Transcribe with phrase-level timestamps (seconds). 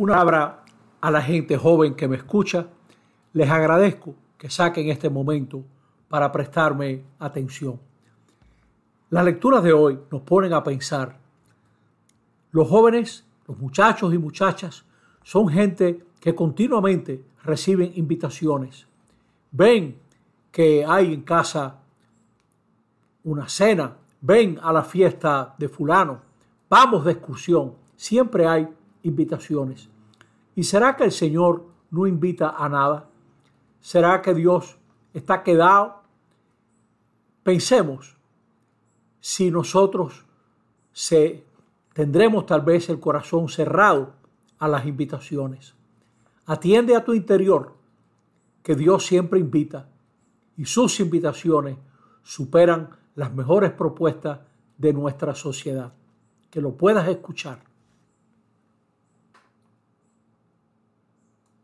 [0.00, 0.62] Una palabra
[1.00, 2.68] a la gente joven que me escucha.
[3.32, 5.64] Les agradezco que saquen este momento
[6.08, 7.80] para prestarme atención.
[9.10, 11.18] Las lecturas de hoy nos ponen a pensar.
[12.52, 14.84] Los jóvenes, los muchachos y muchachas,
[15.24, 18.86] son gente que continuamente reciben invitaciones.
[19.50, 19.98] Ven
[20.52, 21.80] que hay en casa
[23.24, 26.20] una cena, ven a la fiesta de fulano,
[26.70, 27.74] vamos de excursión.
[27.96, 28.68] Siempre hay
[29.08, 29.88] invitaciones.
[30.54, 33.08] ¿Y será que el Señor no invita a nada?
[33.80, 34.78] ¿Será que Dios
[35.12, 36.02] está quedado?
[37.42, 38.16] Pensemos
[39.20, 40.24] si nosotros
[40.92, 41.44] se,
[41.92, 44.14] tendremos tal vez el corazón cerrado
[44.58, 45.74] a las invitaciones.
[46.46, 47.74] Atiende a tu interior,
[48.62, 49.88] que Dios siempre invita,
[50.56, 51.78] y sus invitaciones
[52.22, 54.40] superan las mejores propuestas
[54.76, 55.92] de nuestra sociedad.
[56.50, 57.67] Que lo puedas escuchar